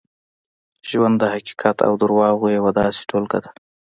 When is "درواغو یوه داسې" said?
2.01-3.01